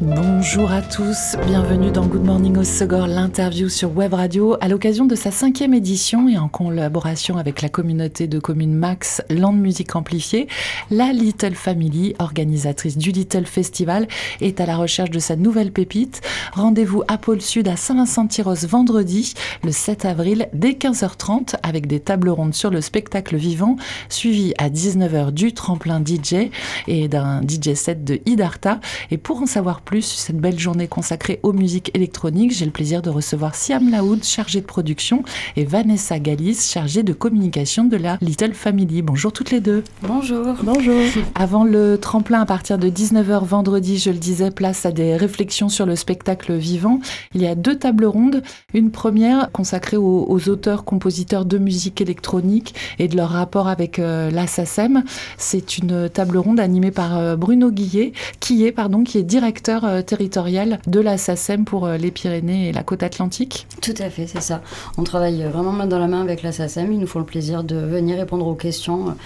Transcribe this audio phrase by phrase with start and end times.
[0.00, 5.16] Bonjour à tous, bienvenue dans Good Morning Osegor, l'interview sur Web Radio à l'occasion de
[5.16, 10.46] sa cinquième édition et en collaboration avec la communauté de communes Max Land Musique Amplifiée.
[10.92, 14.06] La Little Family, organisatrice du Little Festival,
[14.40, 16.20] est à la recherche de sa nouvelle pépite.
[16.52, 19.34] Rendez-vous à Pôle Sud à Saint-Vincent-Tyros vendredi,
[19.64, 23.74] le 7 avril, dès 15h30, avec des tables rondes sur le spectacle vivant,
[24.08, 26.50] suivi à 19h du tremplin DJ
[26.86, 28.78] et d'un DJ set de Idarta.
[29.10, 33.00] Et pour en savoir sur cette belle journée consacrée aux musiques électroniques, j'ai le plaisir
[33.00, 35.22] de recevoir Siam Laoud, chargée de production,
[35.56, 39.00] et Vanessa Galis, chargée de communication de la Little Family.
[39.00, 39.82] Bonjour toutes les deux.
[40.02, 40.56] Bonjour.
[40.62, 41.00] Bonjour.
[41.34, 45.70] Avant le tremplin, à partir de 19h vendredi, je le disais, place à des réflexions
[45.70, 47.00] sur le spectacle vivant.
[47.34, 48.42] Il y a deux tables rondes.
[48.74, 53.98] Une première consacrée aux, aux auteurs, compositeurs de musique électronique et de leur rapport avec
[53.98, 55.02] euh, la SACEM.
[55.38, 59.77] C'est une table ronde animée par euh, Bruno Guillet, qui est, pardon, qui est directeur
[59.84, 63.66] euh, territorial de la SACEM pour euh, les Pyrénées et la côte atlantique.
[63.82, 64.62] Tout à fait, c'est ça.
[64.96, 66.92] On travaille vraiment main dans la main avec la SACEM.
[66.92, 69.16] Ils nous font le plaisir de venir répondre aux questions.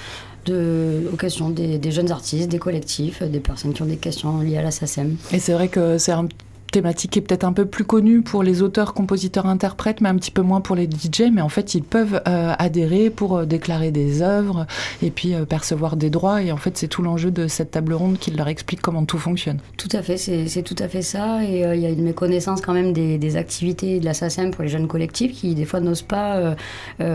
[0.45, 4.41] De, aux questions des, des jeunes artistes, des collectifs, des personnes qui ont des questions
[4.41, 5.17] liées à la SACEM.
[5.31, 6.27] Et c'est vrai que c'est un
[6.73, 10.17] thématique qui est peut-être un peu plus connue pour les auteurs, compositeurs, interprètes, mais un
[10.17, 11.31] petit peu moins pour les DJ.
[11.33, 14.67] Mais en fait, ils peuvent euh, adhérer pour euh, déclarer des œuvres
[15.03, 16.43] et puis euh, percevoir des droits.
[16.43, 19.19] Et en fait, c'est tout l'enjeu de cette table ronde qui leur explique comment tout
[19.19, 19.59] fonctionne.
[19.77, 21.45] Tout à fait, c'est tout à fait ça.
[21.45, 24.63] Et il y a une méconnaissance quand même des, des, activités de la SACEM pour
[24.65, 26.55] les jeunes collectifs qui, des fois, n'osent pas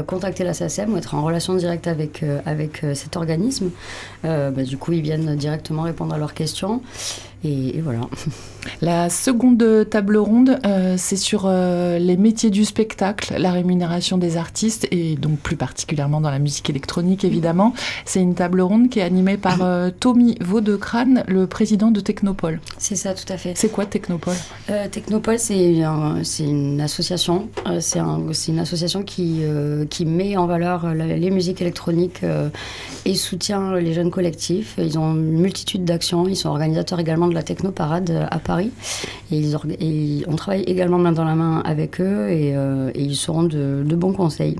[0.05, 3.71] contacter la SACEM ou être en relation directe avec, avec cet organisme.
[4.23, 6.81] Bah, du coup, ils viennent directement répondre à leurs questions.
[7.43, 8.01] Et, et, voilà.
[8.81, 9.46] La seconde
[9.89, 15.15] table ronde, euh, c'est sur euh, les métiers du spectacle, la rémunération des artistes, et
[15.15, 17.73] donc plus particulièrement dans la musique électronique, évidemment.
[18.05, 22.59] C'est une table ronde qui est animée par euh, Tommy Vaudecrane, le président de Technopole.
[22.77, 23.53] C'est ça, tout à fait.
[23.55, 24.35] C'est quoi Technopole?
[24.91, 27.47] Technopole, c'est un, une association.
[27.79, 29.41] c'est un, une association qui,
[29.89, 32.21] qui met en valeur les musiques électroniques
[33.05, 34.75] et soutient les jeunes collectifs.
[34.77, 36.27] Ils ont une multitude d'actions.
[36.27, 38.71] Ils sont organisateurs également de la Technoparade à Paris.
[39.31, 39.36] Et,
[39.79, 43.95] et, on travaille également main dans la main avec eux et, euh, ils seront de
[43.95, 44.55] bons conseils.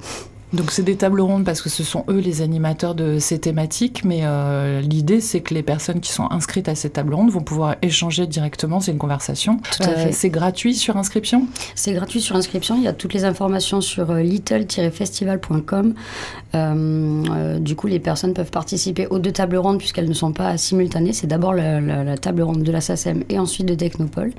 [0.54, 4.06] Donc c'est des tables rondes parce que ce sont eux les animateurs de ces thématiques,
[4.06, 7.42] mais euh, l'idée c'est que les personnes qui sont inscrites à ces tables rondes vont
[7.42, 9.58] pouvoir échanger directement, c'est une conversation.
[9.58, 10.12] Tout à fait.
[10.14, 11.48] C'est gratuit sur inscription?
[11.76, 15.94] C'est gratuit sur inscription, il y a toutes les informations sur euh, little-festival.com.
[16.56, 20.58] Euh, du coup les personnes peuvent participer aux deux tables rondes puisqu'elles ne sont pas
[20.58, 24.32] simultanées, c'est d'abord la, la, la, table ronde de la SACEM et ensuite de Technopole.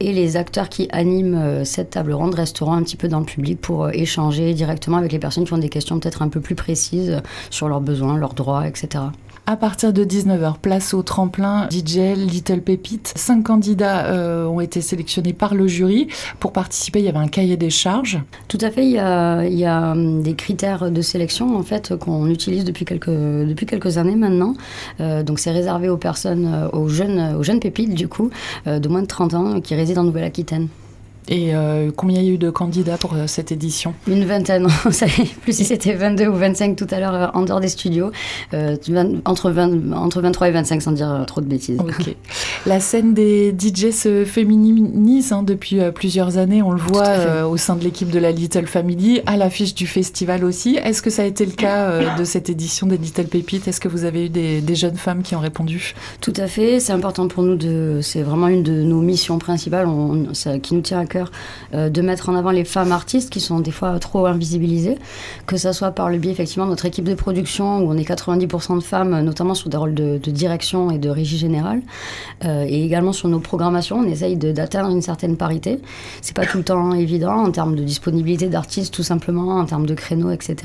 [0.00, 3.24] Et les acteurs qui animent euh, cette table ronde resteront un petit peu dans le
[3.24, 6.40] public pour euh, échanger directement avec les personnes qui ont des questions peut-être un peu
[6.40, 9.04] plus précises sur leurs besoins, leurs droits, etc.
[9.46, 13.12] À partir de 19h, place au tremplin DJ Little Pépite.
[13.14, 16.08] Cinq candidats euh, ont été sélectionnés par le jury.
[16.40, 18.22] Pour participer, il y avait un cahier des charges.
[18.48, 21.94] Tout à fait, il y a, il y a des critères de sélection en fait
[21.94, 24.54] qu'on utilise depuis quelques, depuis quelques années maintenant.
[25.00, 28.30] Euh, donc c'est réservé aux personnes, aux jeunes, aux jeunes pépites du coup,
[28.66, 30.68] euh, de moins de 30 ans qui résident en Nouvelle-Aquitaine.
[31.28, 33.94] Et euh, combien il y a eu de candidats pour euh, cette édition?
[34.06, 34.66] Une vingtaine.
[34.84, 37.68] On savait plus si c'était 22 ou 25 tout à l'heure euh, en dehors des
[37.68, 38.10] studios.
[38.52, 41.78] 20, entre, 20, entre 23 et 25 sans dire trop de bêtises.
[42.66, 46.62] La scène des DJ se féminise hein, depuis plusieurs années.
[46.62, 50.44] On le voit au sein de l'équipe de la Little Family, à l'affiche du festival
[50.44, 50.76] aussi.
[50.76, 53.88] Est-ce que ça a été le cas de cette édition des Little Pépites Est-ce que
[53.88, 55.94] vous avez eu des, des, jeunes femmes qui ont répondu?
[56.20, 56.80] Tout à fait.
[56.80, 57.56] C'est important pour nous.
[57.56, 58.00] de.
[58.02, 61.13] C'est vraiment une de nos missions principales on, ça, qui nous tient à cœur
[61.74, 64.98] euh, de mettre en avant les femmes artistes qui sont des fois trop invisibilisées,
[65.46, 68.08] que ce soit par le biais effectivement de notre équipe de production où on est
[68.08, 71.82] 90% de femmes, notamment sur des rôles de, direction et de régie générale,
[72.44, 75.80] euh, et également sur nos programmations, on essaye d'atteindre une certaine parité.
[76.22, 79.86] C'est pas tout le temps évident en termes de disponibilité d'artistes, tout simplement, en termes
[79.86, 80.56] de créneaux, etc.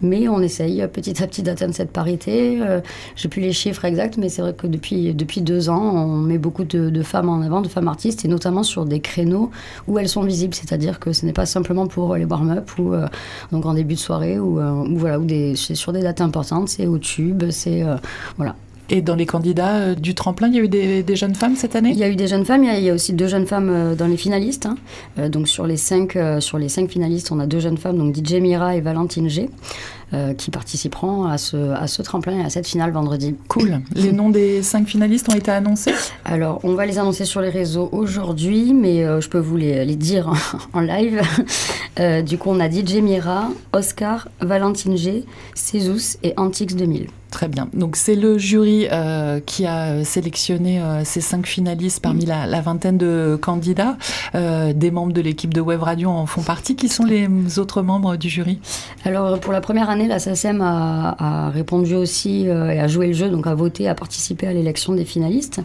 [0.00, 2.60] Mais on essaye petit à petit d'atteindre cette parité.
[2.62, 2.80] Euh,
[3.16, 6.38] J'ai plus les chiffres exacts, mais c'est vrai que depuis, depuis deux ans, on met
[6.38, 9.50] beaucoup de femmes en avant, de femmes artistes, et notamment sur des créneaux
[9.86, 13.06] où elles sont visibles, c'est-à-dire que ce n'est pas simplement pour les warm-up ou euh,
[13.52, 16.68] donc en début de soirée ou, euh, ou voilà ou des sur des dates importantes,
[16.68, 17.96] c'est au tube, c'est euh,
[18.36, 18.54] voilà.
[18.90, 21.56] Et dans les candidats euh, du tremplin, il y a eu des, des, jeunes femmes
[21.56, 21.90] cette année?
[21.90, 23.28] Il y a eu des jeunes femmes, il y a, il y a aussi deux
[23.28, 24.64] jeunes femmes euh, dans les finalistes.
[24.64, 24.76] Hein.
[25.18, 28.16] Euh, donc sur les, cinq, sur les cinq finalistes, on a deux jeunes femmes, donc
[28.16, 29.50] DJ Mira et Valentine G.
[30.36, 33.34] qui participeront à ce, à ce tremplin et à cette finale vendredi.
[33.48, 33.80] Cool.
[33.94, 35.92] Les noms des cinq finalistes ont été annoncés?
[36.24, 39.96] Alors, on va les annoncer sur les réseaux aujourd'hui, mais je peux vous les, les
[39.96, 40.32] dire
[40.72, 41.20] en, live.
[42.24, 45.24] du coup, on a DJ Mira, Oscar, Valentine G,
[45.54, 47.08] Cézus et Antix 2000.
[47.30, 47.68] Très bien.
[47.74, 52.60] Donc c'est le jury euh, qui a euh, sélectionné euh, ces cinq finalistes parmi la,
[52.62, 53.96] vingtaine de candidats.
[54.34, 56.74] des membres de l'équipe de Web Radio en font partie.
[56.74, 58.60] Qui sont les autres membres du jury?
[59.04, 63.30] Alors pour la première année, la SACEM a, répondu aussi et a joué le jeu,
[63.30, 65.60] donc a voté, a participé à l'élection des finalistes.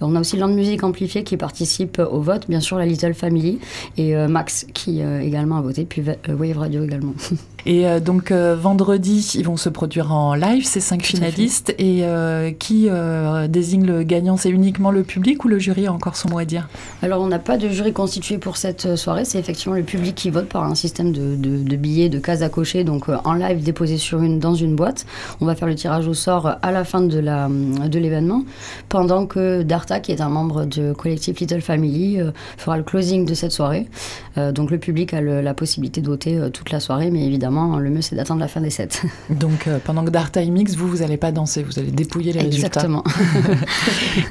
[0.00, 3.58] On a aussi Land Music Amplifié qui participe au vote, bien sûr la Little Family
[3.96, 7.14] et Max qui également a voté, puis Wave Radio également.
[7.66, 12.86] Et donc vendredi, ils vont se produire en live ces cinq finalistes et euh, qui
[12.88, 14.36] euh, désigne le gagnant?
[14.36, 16.68] C'est uniquement le public ou le jury a encore son mot à dire?
[17.02, 20.14] Alors on n'a pas de jury constitué pour cette euh, soirée, c'est effectivement le public
[20.14, 23.62] qui vote par un système de, de, billets, de cases à cocher, donc en live
[23.78, 25.06] déposé sur une, dans une boîte.
[25.40, 28.44] On va faire le tirage au sort à la fin de, la, de l'événement,
[28.88, 32.18] pendant que Darta, qui est un membre du collectif Little Family,
[32.56, 33.86] fera le closing de cette soirée.
[34.36, 38.02] donc le public a la possibilité de voter toute la soirée, mais évidemment le mieux
[38.02, 38.88] c'est d'attendre la fin des sets.
[39.30, 42.44] Donc pendant que Darta y mix, vous vous n'allez pas danser, vous allez dépouiller les
[42.44, 43.02] Exactement.
[43.04, 43.66] résultats.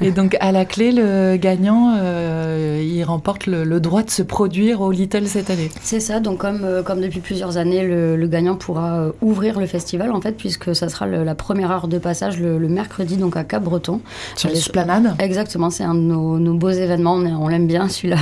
[0.00, 4.80] et donc à la clé, le gagnant, euh, il remporte le, droit de se produire
[4.80, 5.70] au Little cette année.
[5.82, 9.66] C'est ça, donc comme, euh, comme depuis plusieurs années, le, gagnant pourra euh, ouvrir le
[9.66, 13.44] festival en fait, puisque ça sera la première heure de passage le, mercredi donc à
[13.44, 14.00] Cap-Breton.
[14.36, 15.14] Sur l'esplanade?
[15.20, 18.18] Exactement, c'est un de nos, beaux événements, on, l'aime bien celui-là.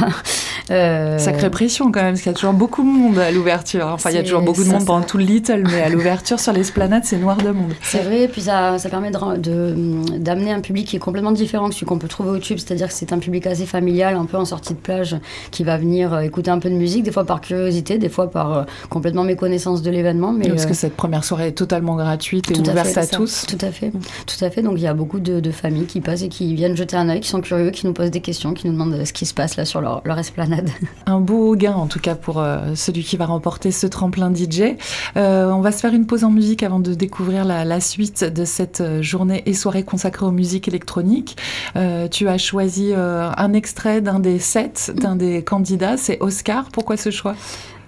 [0.68, 3.86] Sacrée pression quand même, parce qu'il y a toujours beaucoup de monde à l'ouverture.
[3.86, 6.40] Enfin, il y a toujours beaucoup de monde pendant tout le Little, mais à l'ouverture
[6.40, 7.72] sur l'esplanade, c'est noir de monde.
[7.82, 11.68] C'est vrai, puis ça, ça permet d'amener de, d'amener un public qui est complètement différent
[11.68, 14.24] que celui qu'on peut trouver au tube, c'est-à-dire que c'est un public assez familial, un
[14.24, 15.16] peu en sortie de plage,
[15.50, 18.30] qui va venir euh, écouter un peu de musique, des fois par curiosité, des fois
[18.30, 20.32] par euh, complètement méconnaissance de l'événement.
[20.32, 23.46] Mais parce que euh, cette première soirée est totalement gratuite et ouverte à, tous.
[23.46, 24.62] Tout à fait, tout à fait.
[24.62, 27.20] Donc il y a beaucoup de, familles qui passent et qui viennent jeter un œil,
[27.20, 29.56] qui sont curieux, qui nous posent des questions, qui nous demandent ce qui se passe
[29.56, 30.55] là sur leur, leur esplanade.
[31.06, 32.44] Un beau gain en tout cas pour
[32.74, 34.76] celui qui va remporter ce tremplin DJ.
[35.14, 38.44] on va se faire une pause en musique avant de découvrir la, la suite de
[38.44, 41.36] cette euh, journée et soirée consacrée aux musiques électroniques.
[41.76, 46.68] Euh, tu as choisi euh, un extrait d'un des sept, d'un des candidats, c'est Oscar.
[46.72, 47.34] Pourquoi ce choix?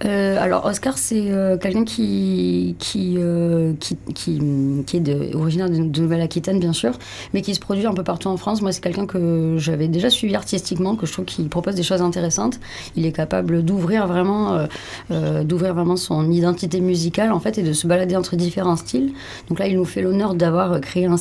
[0.05, 4.41] Euh, alors Oscar, c'est euh, quelqu'un qui euh, qui, qui,
[4.85, 6.93] qui, est originaire de, Nouvelle-Aquitaine, bien sûr,
[7.33, 8.61] mais qui se produit un peu partout en France.
[8.61, 12.01] Moi, c'est quelqu'un que j'avais déjà suivi artistiquement, que je trouve qu'il propose des choses
[12.01, 12.59] intéressantes.
[12.95, 14.67] Il est capable d'ouvrir vraiment,
[15.09, 19.13] d'ouvrir vraiment son identité musicale, en fait, et de se balader entre différents styles.
[19.49, 21.15] Donc là, il nous fait l'honneur d'avoir créé un,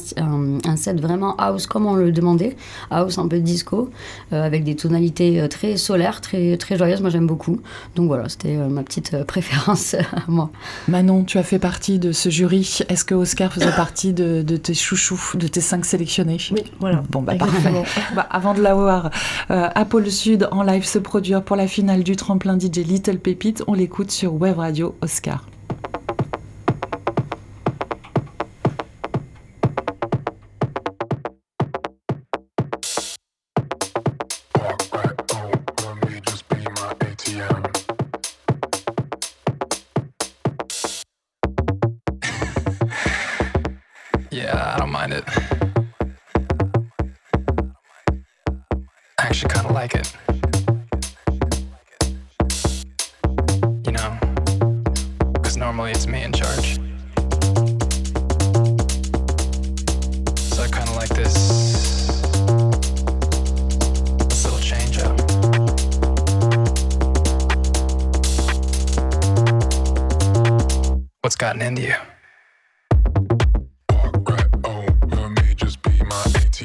[0.65, 2.57] un, set vraiment house comme on le demandait,
[2.91, 3.91] house un peu disco,
[4.31, 7.01] avec des tonalités très solaires, très, très joyeuses.
[7.01, 7.61] Moi, j'aime beaucoup.
[7.97, 10.51] Donc voilà, c'était ma petite euh, préférence à moi.
[10.89, 12.79] Manon, tu as fait partie de ce jury.
[12.89, 16.39] Est-ce que Oscar faisait partie de, tes chouchous, de tes cinq sélectionnés?
[16.53, 17.03] Oui, voilà.
[17.11, 17.73] Bon, bah parfait.
[18.15, 19.11] bah, avant de l'avoir
[19.51, 23.19] euh, à Pôle Sud en live se produire pour la finale du tremplin DJ Little
[23.19, 25.45] Pépite, on l'écoute sur Web Radio Oscar.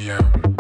[0.04, 0.53] Radio.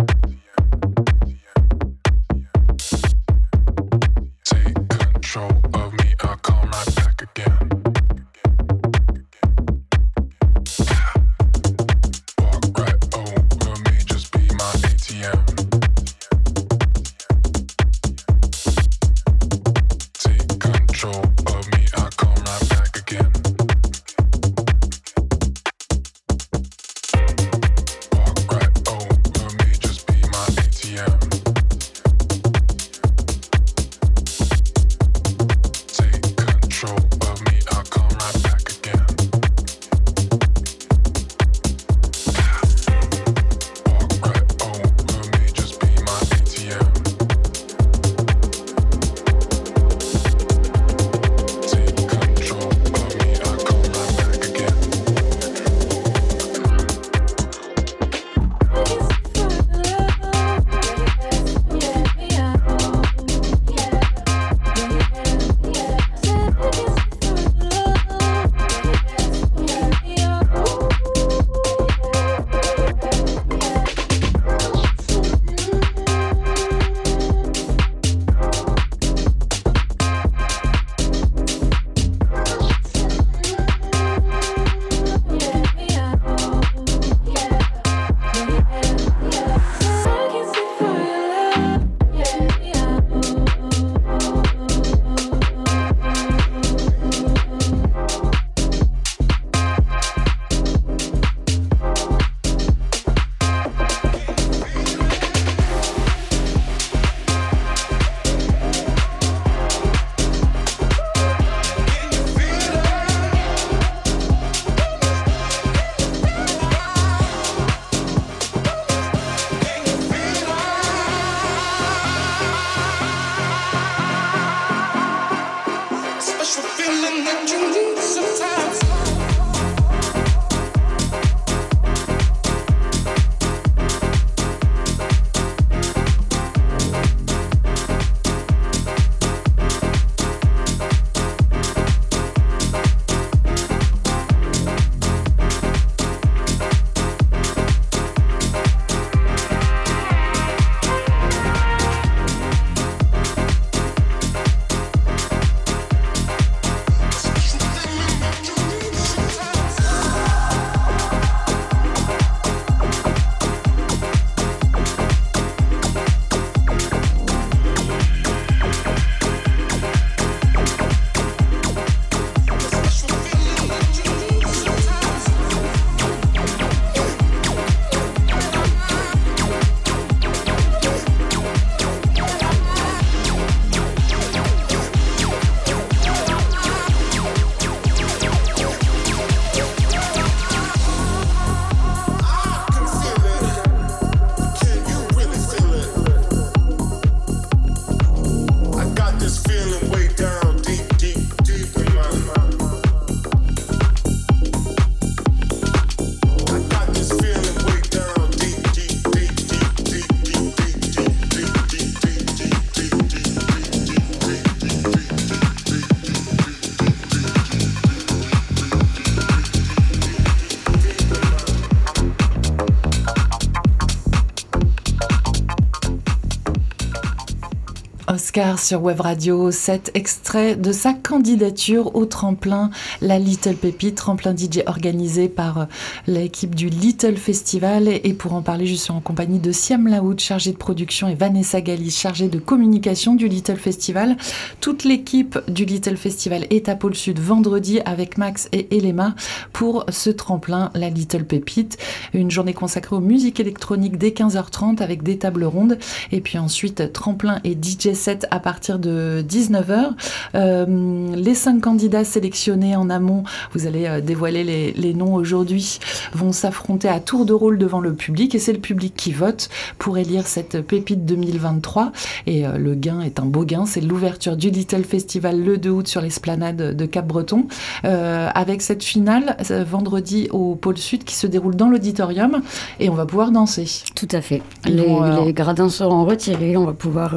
[228.34, 234.36] Oscar sur Web Radio, cet extrait de sa candidature au tremplin La Little Pépite, tremplin
[234.36, 235.66] DJ organisé par euh,
[236.08, 237.88] l'équipe du Little Festival.
[237.88, 241.14] Et pour en parler, je suis en compagnie de Siam Laoud, chargée de production, et
[241.14, 244.18] Vanessa Galli, chargée de communication du Little Festival.
[244.62, 249.14] Toute l'équipe du Little Festival est à Pôle Sud vendredi avec Max et Elema
[249.52, 251.78] pour ce tremplin La Little Pépite.
[252.16, 255.78] Une journée consacrée aux musiques électroniques dès 15h30 avec des tables rondes.
[256.12, 259.92] Et puis ensuite, tremplin et DJ set à partir de 19h.
[260.36, 265.80] Euh, les cinq candidats sélectionnés en amont, vous allez euh, dévoiler les, noms aujourd'hui,
[266.14, 269.50] vont s'affronter à tour de rôle devant le public et c'est le public qui vote
[269.80, 271.92] pour élire cette pépite 2023.
[272.28, 275.70] Et euh, le gain est un beau gain, c'est l'ouverture du Little Festival le 2
[275.70, 277.48] août sur l'esplanade de Cap-Breton
[277.84, 279.38] avec cette finale
[279.70, 282.42] vendredi au pôle sud qui se déroule dans l'auditorium
[282.80, 283.66] et on va pouvoir danser.
[283.96, 284.42] Tout à fait.
[284.66, 284.88] Les,
[285.26, 287.16] les, gradins seront retirés, on va pouvoir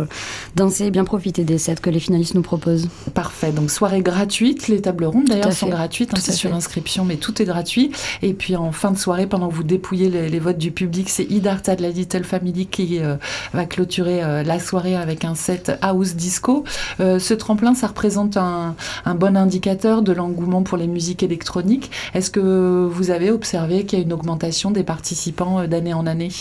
[0.54, 2.88] danser bien profiter des sets que les finalistes nous proposent.
[3.12, 3.52] Parfait.
[3.52, 7.42] Donc soirée gratuite, les tables rondes d'ailleurs sont gratuites, hein, c'est sur inscription, mais tout
[7.42, 7.90] est gratuit.
[8.22, 11.24] Et puis en fin de soirée, pendant que vous dépouillez les, votes du public, c'est
[11.24, 13.16] Idarta de la Little Family qui euh,
[13.52, 16.64] va clôturer euh, la soirée avec un set house disco.
[17.00, 18.74] Euh, ce tremplin, ça représente un,
[19.04, 21.90] un bon indicateur de l'engouement pour les musiques électroniques.
[22.14, 26.32] Est-ce que vous avez observé qu'il y a une augmentation des participants d'année en année?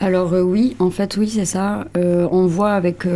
[0.00, 1.84] Alors oui, en fait oui, c'est ça.
[1.94, 3.06] on voit avec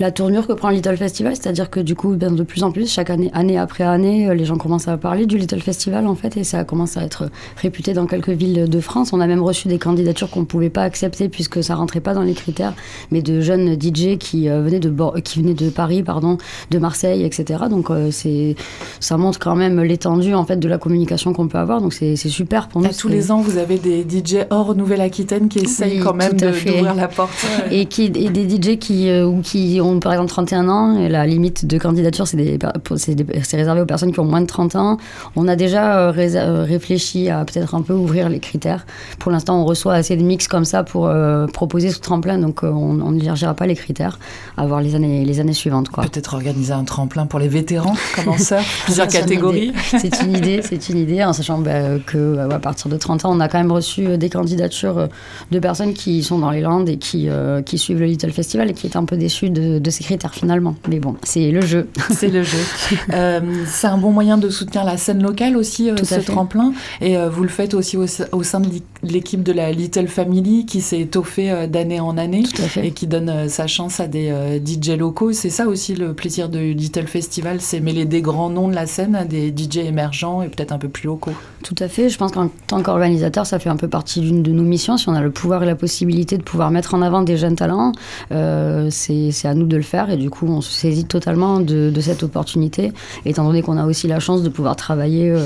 [0.00, 2.92] la tournure que prend le Little Festival, c'est-à-dire que du coup, de plus en plus,
[2.92, 6.16] chaque année, année après année, euh, les gens commencent à parler du Little Festival en
[6.16, 9.12] fait, et ça commence à être réputé dans quelques villes de France.
[9.12, 12.12] On a même reçu des candidatures qu'on ne pouvait pas accepter puisque ça rentrait pas
[12.12, 12.74] dans les critères,
[13.12, 16.38] mais de jeunes DJ qui euh, venaient de qui venaient de Paris, pardon,
[16.70, 17.64] de Marseille, etc.
[17.70, 18.56] Donc euh, c'est
[18.98, 21.80] ça montre quand même l'étendue en fait de la communication qu'on peut avoir.
[21.80, 22.88] Donc c'est super pour nous.
[22.88, 27.06] tous les ans, vous avez des DJ hors Nouvelle-Aquitaine qui essayent quand même d'ouvrir la
[27.06, 27.30] porte.
[27.70, 31.26] Et, qui, et des DJ qui, ou qui ont par exemple 31 ans, et la
[31.26, 34.98] limite de candidature, c'est réservé aux personnes qui ont moins de 30 ans.
[35.36, 38.86] On a déjà euh, euh, réfléchi à peut-être un peu ouvrir les critères.
[39.18, 42.62] Pour l'instant, on reçoit assez de mix comme ça pour euh, proposer ce tremplin, donc
[42.62, 44.18] on n'élargira pas les critères
[44.56, 45.90] à voir les années, les années suivantes.
[45.90, 49.72] Peut-être organiser un tremplin pour les vétérans, commenceurs, plusieurs catégories?
[49.98, 53.30] C'est une idée, c'est une idée, en sachant bah, que à partir de 30 ans,
[53.32, 55.08] on a quand même reçu des candidatures
[55.50, 57.28] de personnes qui sont dans les Landes et qui,
[57.66, 60.34] qui suivent le Little Festival et qui étaient un peu déçues de de, ces critères
[60.34, 60.74] finalement.
[60.88, 61.88] Mais bon, c'est le jeu.
[62.10, 62.58] C'est le jeu.
[63.12, 66.72] Euh, c'est un bon moyen de soutenir la scène locale aussi, euh, ce tremplin.
[67.00, 68.68] Et euh, vous le faites aussi au, sein de
[69.02, 72.44] l'équipe de la Little Family qui s'est étoffée d'année en année
[72.82, 75.32] et qui donne sa chance à des DJ locaux.
[75.32, 78.86] C'est ça aussi le plaisir de Little Festival, c'est mêler des grands noms de la
[78.86, 81.34] scène à des DJ émergents et peut-être un peu plus locaux.
[81.62, 82.08] Tout à fait.
[82.08, 84.96] Je pense qu'en tant qu'organisateur, ça fait un peu partie d'une de nos missions.
[84.96, 87.56] Si on a le pouvoir et la possibilité de pouvoir mettre en avant des jeunes
[87.56, 87.92] talents,
[88.30, 90.10] c'est à nous de le faire.
[90.10, 92.92] Et du coup on se saisit totalement de, cette opportunité
[93.24, 95.44] étant donné qu'on a aussi la chance de pouvoir travailler euh,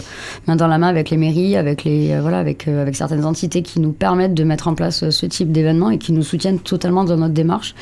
[0.48, 3.24] main dans la main avec les mairies avec les euh, voilà avec euh, avec certaines
[3.24, 6.58] entités qui nous permettent de mettre en place ce type d'événement et qui nous soutiennent
[6.58, 7.74] totalement dans notre démarche.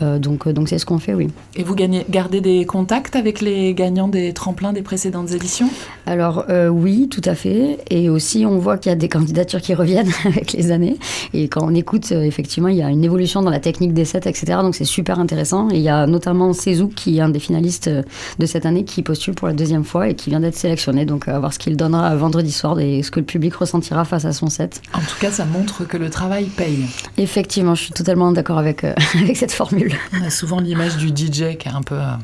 [0.00, 1.28] Donc donc c'est ce qu'on fait oui.
[1.56, 5.68] Et vous gagnez, gardez des contacts avec les gagnants des tremplins des précédentes éditions?
[6.06, 7.78] Alors oui tout à fait.
[7.90, 10.98] Et aussi on voit qu'il y a des candidatures qui reviennent avec les années.
[11.32, 14.28] Et quand on écoute effectivement il y a une évolution dans la technique des sets
[14.28, 15.68] etc donc c'est super intéressant.
[15.70, 18.02] Et y a notamment Cézou, qui est un des finalistes euh,
[18.38, 21.04] de cette année, qui postule pour la deuxième fois et qui vient d'être sélectionné.
[21.04, 24.24] Donc, à voir ce qu'il donnera vendredi soir et ce que le public ressentira face
[24.24, 24.82] à son set.
[24.92, 26.86] En tout cas, ça montre que le travail paye.
[27.18, 29.94] Effectivement, je suis totalement d'accord avec, euh, avec cette formule.
[30.18, 31.96] On a souvent l'image du DJ qui est un peu.
[31.96, 32.14] Euh,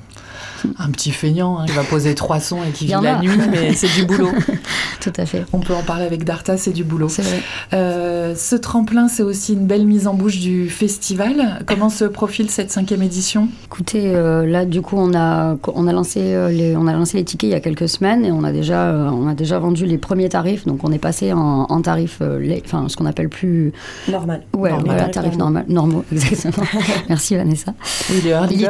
[0.79, 3.73] un petit feignant hein, qui va poser trois sons et qui vit la nuit, mais
[3.75, 4.31] c'est du boulot.
[5.01, 5.45] Tout à fait.
[5.53, 7.09] On peut en parler avec Darta, c'est du boulot.
[7.09, 7.41] C'est vrai.
[7.73, 11.65] Euh, ce tremplin, c'est aussi une belle mise en bouche du festival.
[11.67, 13.49] Comment se profile cette cinquième édition?
[13.65, 17.17] Écoutez, euh, là, du coup, on a, on, a lancé, euh, les, on a lancé
[17.17, 19.87] les tickets il y a quelques semaines et on a déjà, on a déjà vendu
[19.87, 20.67] les premiers tarifs.
[20.67, 22.21] Donc, on est passé en, en tarif,
[22.65, 23.73] enfin, ce qu'on appelle plus.
[24.09, 24.43] Normal.
[24.55, 25.65] Ouais, normal, tarif normal.
[25.69, 26.67] Normaux, exactement.
[27.09, 27.73] Merci, Vanessa.
[28.11, 28.67] Oui, les early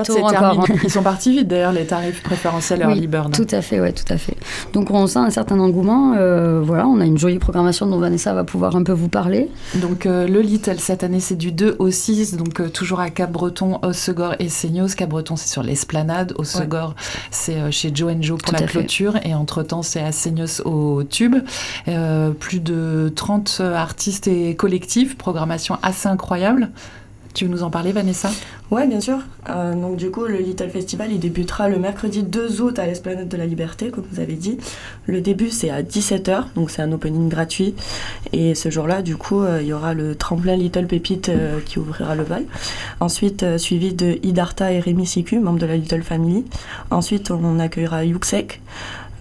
[0.84, 3.34] Ils sont partis vite, d'ailleurs, les tarifs préférentiels early bird.
[3.34, 4.36] Tout à fait, ouais, tout à fait.
[4.72, 6.14] Donc, on sent un certain engouement.
[6.16, 9.48] Euh, voilà, on a une jolie programmation dont Vanessa va pouvoir un peu vous parler.
[9.76, 13.10] Donc euh, le Little cette année c'est du 2 au 6, donc euh, toujours à
[13.10, 14.94] Cap-Breton, Ossegor et Seignos.
[14.96, 16.94] Cap-Breton c'est sur l'esplanade, Ossegor
[17.30, 21.36] c'est chez Joe Joe pour la clôture et entre-temps c'est à Seignos au Tube.
[22.38, 26.70] plus de 30 artistes et collectifs, programmation assez incroyable.
[27.32, 28.28] Tu veux nous en parler, Vanessa?
[28.70, 29.18] Ouais, bien sûr.
[29.48, 33.28] Euh, donc du coup, le Little Festival, il débutera le mercredi 2 août à l'Esplanade
[33.28, 34.58] de la Liberté, comme vous avez dit.
[35.06, 37.74] Le début, c'est à 17h, donc c'est un opening gratuit.
[38.32, 41.78] Et ce jour-là, du coup, euh, il y aura le tremplin Little Pépite euh, qui
[41.78, 42.44] ouvrira le bal.
[42.98, 46.44] Ensuite, suivi de Idarta et Rémi Siku, membres de la Little Family.
[46.90, 48.60] Ensuite, on accueillera Yuxek.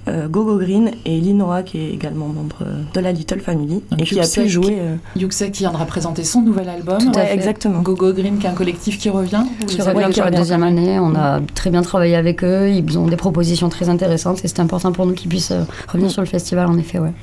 [0.07, 4.03] Euh, Gogo Green et Linoa qui est également membre euh, de la Little Family et
[4.03, 4.77] qui a pu jouer.
[4.79, 4.95] Euh...
[5.15, 6.99] Yuxek qui viendra présenter son nouvel album.
[6.99, 7.33] Tout à fait.
[7.33, 7.81] exactement.
[7.81, 9.43] Gogo Green qui est un collectif qui revient.
[9.67, 10.99] Qui revient pour la deuxième année.
[10.99, 12.69] On a très bien travaillé avec eux.
[12.69, 15.53] Ils ont des propositions très intéressantes et c'est important pour nous qu'ils puissent
[15.87, 16.99] revenir sur le festival en effet.
[16.99, 17.13] Ouais.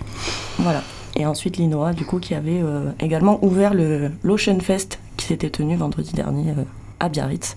[0.58, 0.82] Voilà.
[1.16, 2.60] Et ensuite Linoa du coup qui avait
[3.00, 6.52] également ouvert le l'Ocean Fest qui s'était tenu vendredi dernier
[7.00, 7.54] à Biarritz.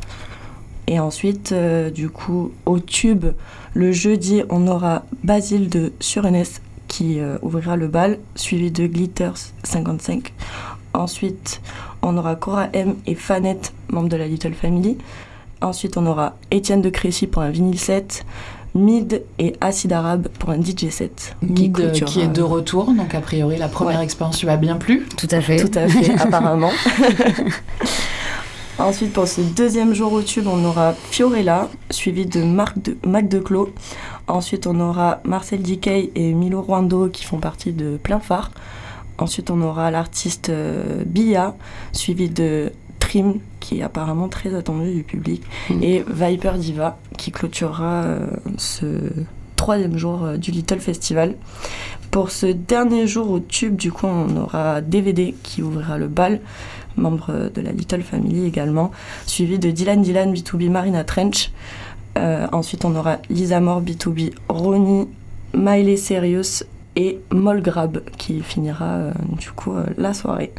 [0.89, 3.28] Et ensuite, euh, du coup, au tube,
[3.75, 6.43] le jeudi, on aura Basile de Surenes
[6.88, 10.34] qui euh, ouvrira le bal, suivi de Glitters 55.
[10.95, 11.62] Ensuite,
[12.02, 14.97] on aura Cora M et Fanette, membres de la Little Family.
[15.62, 18.25] Ensuite, on aura Étienne de Crécy pour un vinyle set.
[18.73, 21.36] Mid et Acid Arabe pour un DJ set.
[21.43, 24.78] Mid qui, qui est de retour, donc a priori la première expérience lui a bien
[24.78, 25.08] plu.
[25.17, 25.58] Tout à fait.
[25.58, 26.71] Tout à fait, apparemment.
[28.79, 33.27] Ensuite, pour ce deuxième jour au tube, on aura Fiorella, suivi de Marc de, Mac
[33.27, 33.73] Declos.
[34.27, 38.51] Ensuite, on aura Marcel Dickey et Milo Ruando qui font partie de Plein Phare.
[39.17, 41.55] Ensuite, on aura l'artiste euh, Bia,
[41.91, 45.83] suivi de Trim, qui est apparemment très attendu du public, mm.
[45.83, 48.85] et Viper Diva, qui clôturera euh, ce
[49.57, 51.35] troisième jour euh, du Little Festival.
[52.11, 56.39] Pour ce dernier jour au tube, du coup, on aura DVD qui ouvrira le bal
[56.97, 58.91] membre de la Little Family également,
[59.25, 61.52] suivi de Dylan Dylan B2B Marina Trench.
[62.17, 65.08] Euh, ensuite, on aura Lisa Moore B2B Ronnie,
[65.54, 66.63] Miley Serious
[66.95, 70.52] et Molgrab qui finira euh, du coup euh, la soirée.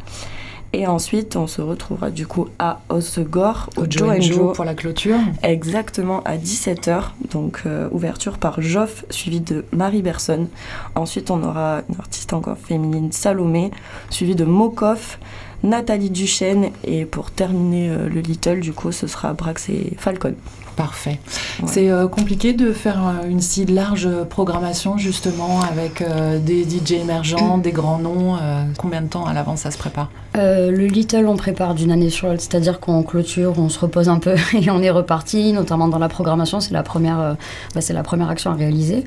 [0.73, 5.17] Et ensuite, on se retrouvera du coup à Osegor, au, Joe Joe pour la clôture.
[5.43, 7.09] Exactement, à 17h.
[7.29, 10.47] Donc, ouverture par Joff, suivi de Marie Berson.
[10.95, 13.71] Ensuite, on aura une artiste encore féminine, Salomé,
[14.09, 15.19] suivi de Mokoff.
[15.63, 20.35] Nathalie Duchesne et pour terminer euh, le Little, du coup, ce sera Brax et Falcon.
[20.75, 21.19] Parfait.
[21.65, 26.03] C'est euh, compliqué de faire euh, une si large programmation justement avec
[26.43, 28.37] des DJ émergents, des grands noms.
[28.77, 30.09] combien de temps à l'avance ça se prépare?
[30.35, 34.19] Le Little, on prépare d'une année sur l'autre, c'est-à-dire qu'on clôture, on se repose un
[34.19, 36.59] peu et on est reparti, notamment dans la programmation.
[36.59, 37.35] C'est la première,
[37.75, 39.03] bah, c'est la première action à réaliser.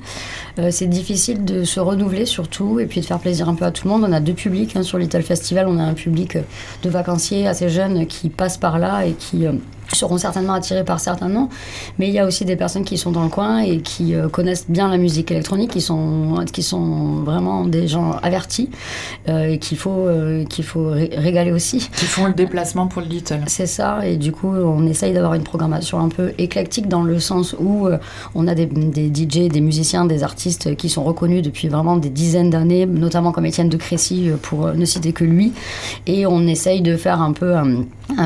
[0.71, 3.89] c'est difficile de se renouveler surtout et puis de faire plaisir un peu à tout
[3.89, 4.05] le monde.
[4.09, 5.67] On a deux publics hein, sur Little Festival.
[5.69, 6.39] On a un public
[6.83, 9.53] de vacanciers assez jeunes qui passent par là et qui euh,
[9.95, 11.49] seront certainement attirés par certains noms,
[11.99, 14.29] mais il y a aussi des personnes qui sont dans le coin et qui euh,
[14.29, 18.71] connaissent bien la musique électronique, qui sont, qui sont vraiment des gens avertis
[19.29, 20.07] euh, et qu'il faut,
[20.49, 21.89] qu'il faut régaler aussi.
[21.97, 23.41] Qui font le déplacement pour le Little.
[23.47, 27.19] C'est ça, et du coup on essaye d'avoir une programmation un peu éclectique dans le
[27.19, 27.89] sens où
[28.35, 32.11] on a des, des DJ, des musiciens, des artistes qui sont reconnus depuis vraiment des
[32.11, 35.53] dizaines d'années, notamment comme Étienne de Crécy pour ne citer que lui,
[36.07, 37.55] et on essaye de faire un peu,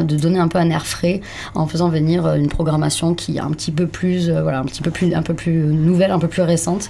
[0.02, 1.20] de donner un peu un air frais
[1.58, 4.64] en faisant venir euh, une programmation qui est un petit peu plus, euh, voilà, un
[4.64, 6.88] petit peu plus, un peu plus nouvelle, un peu plus récente,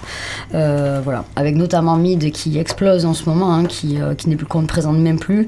[0.53, 4.45] euh, voilà, avec notamment Mid qui explose en ce moment, hein, qui, qui n'est plus
[4.45, 5.47] qu'on ne présente même plus,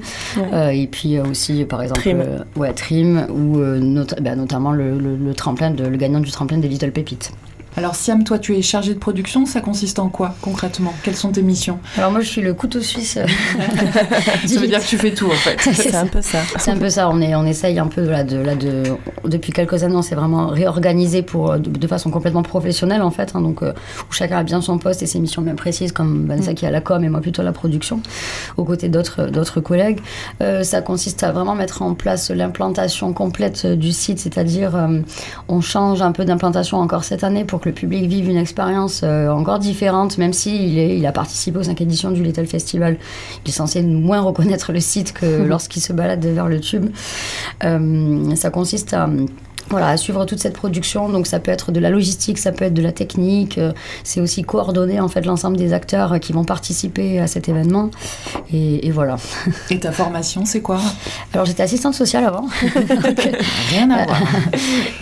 [0.52, 2.22] et puis aussi par exemple, Trim,
[2.56, 3.58] ouais, Trim ou
[4.20, 7.32] bah, notamment le, le, tremplin de, le gagnant du tremplin des Little Pépites.
[7.74, 10.92] Alors Siam, toi tu es chargé de production, ça consiste en quoi concrètement?
[11.02, 11.78] Quelles sont tes missions?
[11.96, 13.14] Alors moi je suis le couteau suisse.
[14.46, 15.58] ça veut dire que tu fais tout en fait.
[15.72, 16.40] C'est un peu ça.
[16.58, 18.82] C'est un peu ça, on, est, on essaye un peu là, de, là, de...
[19.24, 23.40] Depuis quelques années on s'est vraiment réorganisé pour, de, façon complètement professionnelle en fait, hein,
[23.40, 23.72] donc euh,
[24.10, 26.54] où chacun a bien son poste et ses missions bien précises comme Vanessa mm.
[26.54, 28.02] qui a la com et moi plutôt la production,
[28.58, 30.00] aux côtés d'autres collègues.
[30.42, 35.00] Euh, ça consiste à vraiment mettre en place l'implantation complète du site, c'est-à-dire euh,
[35.48, 39.00] on change un peu d'implantation encore cette année pour que le public vive une expérience
[39.02, 42.98] euh, encore différente, même s'il il, il a participé aux cinq éditions du Little Festival.
[43.44, 46.90] Il est censé moins reconnaître le site que lorsqu'il se balade vers le tube.
[47.64, 49.08] Euh, ça consiste à
[49.72, 51.08] voilà, à suivre toute cette production.
[51.08, 53.56] Donc ça peut être de la logistique, ça peut être de la technique.
[53.56, 53.72] Euh,
[54.04, 57.90] c'est aussi coordonner en fait l'ensemble des acteurs qui vont participer à cet événement.
[58.52, 59.16] Et, voilà.
[59.70, 60.78] Et ta formation, c'est quoi?
[61.32, 62.46] Alors j'étais assistante sociale avant.
[63.70, 64.20] Rien à voir.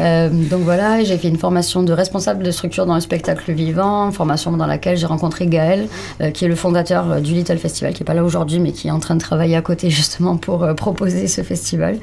[0.00, 4.12] Euh, donc voilà, j'ai fait une formation de responsable de structure dans le spectacle vivant,
[4.12, 5.88] formation dans laquelle j'ai rencontré Gaël,
[6.20, 8.86] euh, qui est le fondateur du Little Festival, qui n'est pas là aujourd'hui, mais qui
[8.86, 11.98] est en train de travailler à côté justement pour proposer ce festival.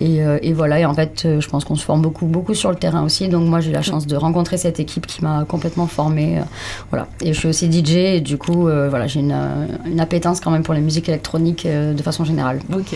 [0.00, 2.76] Et, et, voilà, et en fait, je pense qu'on se forme beaucoup, beaucoup sur le
[2.76, 3.28] terrain aussi.
[3.28, 6.38] Donc moi, j'ai eu la chance de rencontrer cette équipe qui m'a complètement formée.
[6.38, 6.42] euh,
[6.90, 7.06] voilà.
[7.22, 10.40] Et je suis aussi DJ et du coup, euh, voilà, j'ai une, euh, une appétence
[10.40, 12.60] quand même pour les musiques électroniques euh, de façon générale.
[12.74, 12.94] Ok.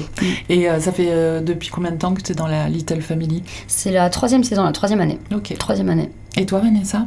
[0.49, 3.01] Et euh, ça fait euh, depuis combien de temps que tu es dans la Little
[3.03, 3.43] Family?
[3.67, 5.19] C'est la troisième saison, la troisième année.
[5.35, 5.55] Ok.
[5.59, 6.11] Troisième année.
[6.37, 7.07] Et toi, Vanessa?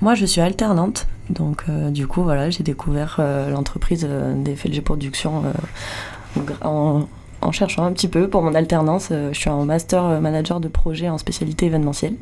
[0.00, 1.06] Moi, je suis alternante.
[1.30, 7.02] Donc, euh, du coup, voilà, j'ai découvert euh, l'entreprise euh, des FLG Productions euh, en,
[7.40, 9.08] en cherchant un petit peu pour mon alternance.
[9.10, 12.14] Euh, je suis en master euh, manager de projet en spécialité événementielle.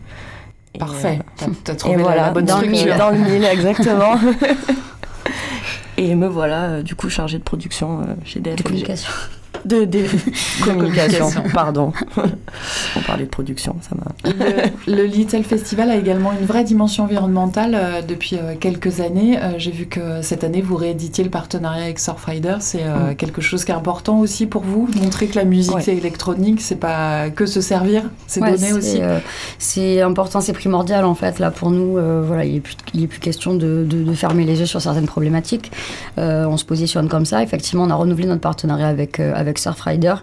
[0.75, 1.21] Et, Parfait.
[1.21, 2.87] euh, T'as- T'as et trouvé la- voilà, la bonne dans le structure.
[2.87, 2.99] mille.
[2.99, 4.15] Dans le mille, exactement.
[5.97, 8.95] et me voilà, du coup, chargée de production chez De DFLG.
[9.67, 10.05] De, de
[10.65, 11.93] communication, pardon.
[12.97, 14.31] On parlait de production, ça m'a.
[14.87, 19.39] Le, le Little Festival a également une vraie dimension environnementale euh, depuis euh, quelques années.
[19.43, 22.57] Euh, J'ai vu que cette année, vous rééditiez le partenariat avec Surfrider.
[22.61, 23.17] C'est Mm.
[23.17, 25.89] quelque chose qui est important aussi pour vous, montrer que la musique Ouais.
[25.97, 29.01] électronique, c'est pas que se servir, c'est Ouais, donner aussi.
[29.59, 31.93] c'est important, c'est primordial en fait là pour nous.
[32.25, 32.77] voilà, il n'est plus,
[33.09, 35.73] plus question de, de- de fermer les yeux sur certaines problématiques.
[36.17, 37.43] On se positionne comme ça.
[37.43, 40.15] Effectivement, on a renouvelé notre partenariat avec avec Surfrider,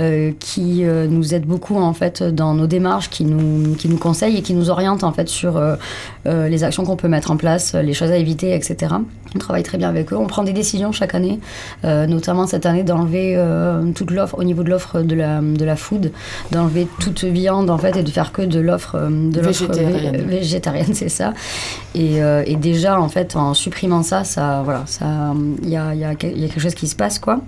[0.00, 3.98] euh, qui euh, nous aide beaucoup en fait dans nos démarches, qui nous qui nous
[3.98, 5.76] conseille et qui nous oriente en fait sur euh,
[6.26, 8.94] les actions qu'on peut mettre en place, les choses à éviter, etc.
[9.34, 10.16] On travaille très bien avec eux.
[10.16, 11.38] On prend des décisions chaque année,
[11.84, 13.36] notamment cette année d'enlever
[13.94, 16.12] toute l'offre au niveau de l'offre de la de la food,
[16.50, 20.16] d'enlever toute viande en fait et de faire que de l'offre de Végétarienne.
[20.16, 21.32] vé- végétarienne, c'est ça.
[21.94, 25.94] Et, euh, et déjà en fait en supprimant ça, ça voilà, ça il y a,
[25.94, 26.14] y, a, y a
[26.48, 27.40] quelque chose qui se passe quoi.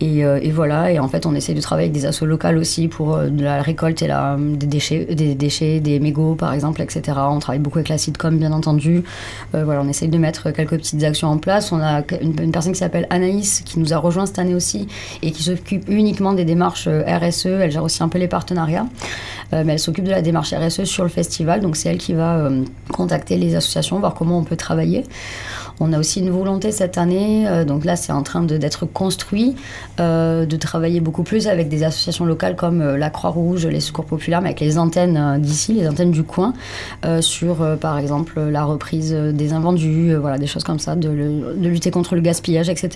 [0.00, 2.58] Et, euh, et voilà, et en fait, on essaie de travailler avec des assos locales
[2.58, 6.82] aussi pour euh, la récolte et la, des, déchets, des déchets, des mégots par exemple,
[6.82, 7.16] etc.
[7.30, 9.04] On travaille beaucoup avec la Sitcom, bien entendu.
[9.54, 11.70] Euh, voilà, on essaye de mettre quelques petites actions en place.
[11.70, 14.88] On a une, personne qui s'appelle Anaïs qui nous a rejoint cette année aussi
[15.22, 17.46] et qui s'occupe uniquement des démarches RSE.
[17.46, 18.86] Elle gère aussi un peu les partenariats,
[19.52, 21.60] mais elle s'occupe de la démarche RSE sur le festival.
[21.60, 22.50] Donc c'est elle qui va
[22.92, 25.04] contacter les associations, voir comment on peut travailler.
[25.80, 29.56] On a aussi une volonté cette année, donc là c'est en train d'être construit,
[30.00, 34.04] euh, de travailler beaucoup plus avec des associations locales comme euh, la Croix-Rouge, les Secours
[34.04, 36.52] Populaires, mais avec les antennes euh, d'ici, les antennes du coin,
[37.20, 41.68] sur par exemple la reprise des invendus, voilà, des choses comme ça, de, le- de
[41.68, 42.90] lutter contre le gaspillage, etc.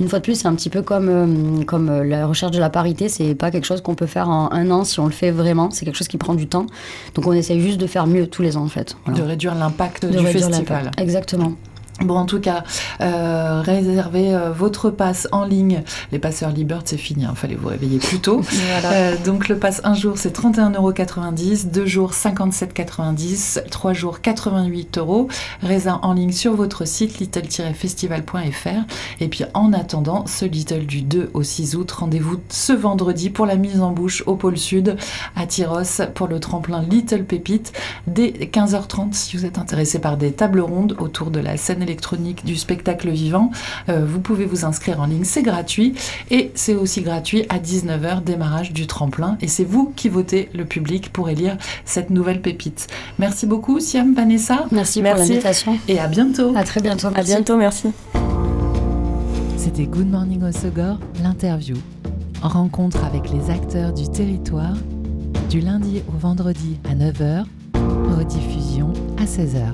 [0.00, 3.08] Une fois de plus, c'est un petit peu comme, comme la recherche de la parité,
[3.08, 5.70] c'est pas quelque chose qu'on peut faire en un an si on le fait vraiment,
[5.70, 6.66] c'est quelque chose qui prend du temps.
[7.14, 8.96] Donc on essaye juste de faire mieux tous les ans en fait.
[9.04, 9.20] Voilà.
[9.20, 10.90] De réduire l'impact De du réduire festival.
[10.98, 11.52] Exactement.
[12.00, 12.64] Bon, en tout cas,
[13.00, 15.84] euh, réservez euh, votre passe en ligne.
[16.10, 18.42] Les passeurs Libert, c'est fini, il fallait vous réveiller plus tôt.
[18.84, 25.28] Euh, donc le pass un jour c'est 31,90€, deux jours 57,90€, trois jours 88 euros.
[25.62, 29.20] Raisin en ligne sur votre site little-festival.fr.
[29.20, 33.46] Et puis en attendant, ce Little du 2 au 6 août, rendez-vous ce vendredi pour
[33.46, 34.96] la mise en bouche au pôle sud
[35.36, 37.72] à Tyros pour le tremplin Little Pépite
[38.06, 42.44] dès 15h30 si vous êtes intéressé par des tables rondes autour de la scène électronique
[42.44, 43.50] du spectacle vivant.
[43.88, 45.94] euh, vous pouvez vous inscrire en ligne, c'est gratuit.
[46.32, 49.38] Et c'est aussi gratuit à 19h, démarrage du tremplin.
[49.40, 52.88] Et c'est vous qui votez le public pour élire cette nouvelle pépite.
[53.20, 54.66] Merci beaucoup, Siam, Vanessa.
[54.72, 55.20] Merci, Merci.
[55.22, 55.78] pour l'invitation.
[55.86, 56.52] Et à bientôt.
[56.56, 57.06] À très bientôt.
[57.08, 57.30] À merci.
[57.32, 57.88] bientôt, merci.
[59.56, 61.76] C'était Good Morning Osogor, l'interview.
[62.42, 64.74] Rencontre avec les acteurs du territoire,
[65.48, 67.44] du lundi au vendredi à 9h,
[68.18, 69.72] rediffusion à 16h.